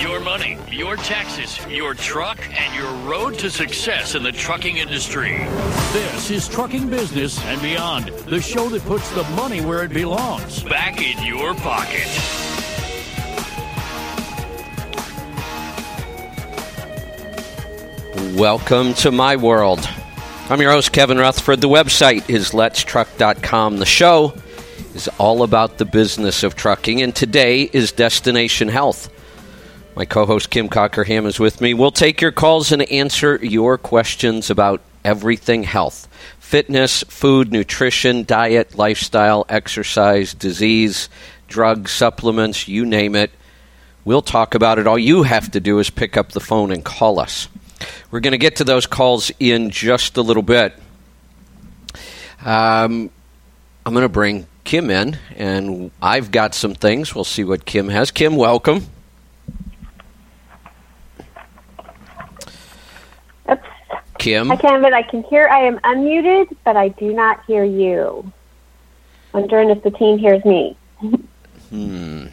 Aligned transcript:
your 0.00 0.18
money, 0.20 0.56
your 0.70 0.96
taxes, 0.96 1.58
your 1.68 1.92
truck, 1.92 2.38
and 2.58 2.74
your 2.74 2.90
road 3.10 3.38
to 3.38 3.50
success 3.50 4.14
in 4.14 4.22
the 4.22 4.32
trucking 4.32 4.78
industry. 4.78 5.36
This 5.92 6.30
is 6.30 6.48
Trucking 6.48 6.88
Business 6.88 7.38
and 7.44 7.60
Beyond, 7.60 8.06
the 8.26 8.40
show 8.40 8.70
that 8.70 8.82
puts 8.84 9.10
the 9.10 9.24
money 9.30 9.60
where 9.60 9.84
it 9.84 9.92
belongs 9.92 10.62
back 10.62 11.02
in 11.02 11.22
your 11.26 11.54
pocket. 11.54 12.06
Welcome 18.38 18.94
to 18.94 19.10
my 19.10 19.36
world. 19.36 19.86
I'm 20.48 20.62
your 20.62 20.70
host, 20.70 20.92
Kevin 20.92 21.18
Rutherford. 21.18 21.60
The 21.60 21.68
website 21.68 22.28
is 22.30 22.52
letstruck.com. 22.52 23.76
The 23.76 23.86
show 23.86 24.34
is 24.94 25.08
all 25.18 25.42
about 25.42 25.76
the 25.76 25.84
business 25.84 26.42
of 26.42 26.54
trucking, 26.56 27.02
and 27.02 27.14
today 27.14 27.64
is 27.64 27.92
Destination 27.92 28.68
Health. 28.68 29.10
My 29.96 30.04
co 30.04 30.24
host, 30.24 30.50
Kim 30.50 30.68
Cockerham, 30.68 31.26
is 31.26 31.40
with 31.40 31.60
me. 31.60 31.74
We'll 31.74 31.90
take 31.90 32.20
your 32.20 32.30
calls 32.30 32.70
and 32.70 32.82
answer 32.82 33.36
your 33.42 33.76
questions 33.76 34.48
about 34.48 34.80
everything 35.04 35.64
health 35.64 36.06
fitness, 36.38 37.02
food, 37.04 37.52
nutrition, 37.52 38.24
diet, 38.24 38.76
lifestyle, 38.76 39.46
exercise, 39.48 40.34
disease, 40.34 41.08
drugs, 41.46 41.92
supplements, 41.92 42.66
you 42.66 42.84
name 42.84 43.14
it. 43.14 43.30
We'll 44.04 44.22
talk 44.22 44.54
about 44.54 44.78
it. 44.78 44.86
All 44.86 44.98
you 44.98 45.22
have 45.22 45.50
to 45.52 45.60
do 45.60 45.78
is 45.78 45.90
pick 45.90 46.16
up 46.16 46.32
the 46.32 46.40
phone 46.40 46.72
and 46.72 46.84
call 46.84 47.20
us. 47.20 47.48
We're 48.10 48.20
going 48.20 48.32
to 48.32 48.38
get 48.38 48.56
to 48.56 48.64
those 48.64 48.86
calls 48.86 49.30
in 49.38 49.70
just 49.70 50.16
a 50.16 50.22
little 50.22 50.42
bit. 50.42 50.74
Um, 52.44 53.10
I'm 53.86 53.92
going 53.92 54.02
to 54.02 54.08
bring 54.08 54.46
Kim 54.64 54.90
in, 54.90 55.18
and 55.36 55.90
I've 56.02 56.30
got 56.30 56.54
some 56.54 56.74
things. 56.74 57.14
We'll 57.14 57.24
see 57.24 57.44
what 57.44 57.64
Kim 57.64 57.88
has. 57.88 58.10
Kim, 58.10 58.36
welcome. 58.36 58.86
Kim. 64.20 64.52
I 64.52 64.56
can, 64.56 64.82
but 64.82 64.92
I 64.92 65.02
can 65.02 65.22
hear. 65.24 65.48
I 65.48 65.60
am 65.60 65.78
unmuted, 65.78 66.54
but 66.64 66.76
I 66.76 66.88
do 66.88 67.12
not 67.12 67.44
hear 67.46 67.64
you. 67.64 68.30
Wondering 69.32 69.70
if 69.70 69.82
the 69.82 69.90
team 69.90 70.18
hears 70.18 70.44
me. 70.44 70.76
Hmm. 71.70 72.26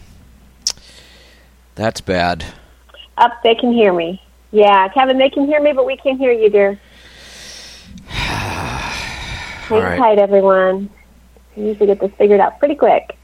That's 1.76 2.02
bad. 2.02 2.44
Up, 3.18 3.42
they 3.44 3.56
can 3.56 3.72
hear 3.72 3.94
me. 3.94 4.22
Yeah, 4.52 4.88
Kevin, 4.90 5.18
they 5.18 5.30
can 5.30 5.46
hear 5.46 5.62
me, 5.62 5.74
but 5.74 5.86
we 5.86 5.96
can't 5.98 6.20
hear 6.20 6.32
you, 6.32 6.50
dear. 6.50 6.80
Hang 9.68 9.84
right. 9.84 9.98
tight, 9.98 10.20
everyone. 10.20 10.90
We 11.56 11.64
need 11.64 11.80
to 11.80 11.86
get 11.86 12.00
this 12.00 12.12
figured 12.18 12.40
out 12.40 12.60
pretty 12.60 12.76
quick. 12.76 13.17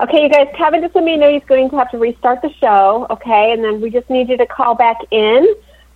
Okay, 0.00 0.22
you 0.22 0.30
guys, 0.30 0.48
Kevin 0.56 0.80
just 0.80 0.94
let 0.94 1.04
me 1.04 1.18
know 1.18 1.30
he's 1.30 1.44
going 1.44 1.68
to 1.68 1.76
have 1.76 1.90
to 1.90 1.98
restart 1.98 2.40
the 2.40 2.50
show, 2.54 3.06
okay? 3.10 3.52
And 3.52 3.62
then 3.62 3.82
we 3.82 3.90
just 3.90 4.08
need 4.08 4.30
you 4.30 4.38
to 4.38 4.46
call 4.46 4.74
back 4.74 4.96
in. 5.10 5.46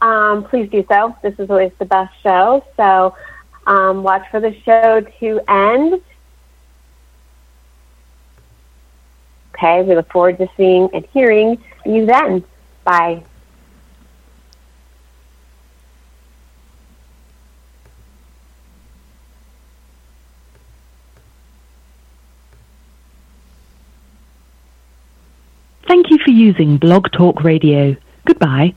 Um, 0.03 0.45
please 0.45 0.69
do 0.69 0.85
so. 0.91 1.17
This 1.23 1.35
is 1.39 1.49
always 1.49 1.73
the 1.79 1.87
best 1.87 2.13
show. 2.23 2.63
So 2.77 3.17
um, 3.67 4.03
watch 4.03 4.27
for 4.31 4.41
the 4.41 4.55
show 4.61 5.01
to 5.21 5.41
end. 5.49 6.03
Okay, 9.55 9.83
we 9.85 9.95
look 9.95 10.13
forward 10.13 10.37
to 10.37 10.49
seeing 10.55 10.91
and 10.93 11.07
hearing 11.07 11.57
you 11.87 12.05
then. 12.05 12.45
Bye. 12.85 13.25
For 26.25 26.31
using 26.31 26.79
Blog 26.79 27.11
Talk 27.13 27.45
Radio. 27.45 27.97
Goodbye. 28.25 28.75